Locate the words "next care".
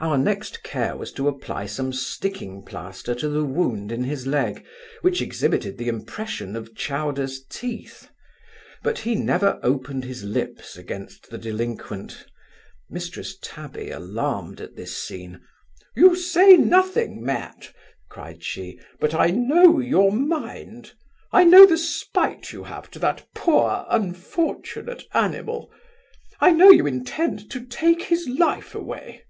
0.18-0.96